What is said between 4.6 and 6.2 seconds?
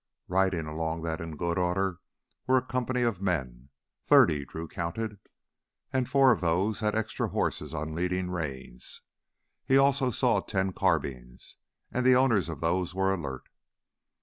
counted. And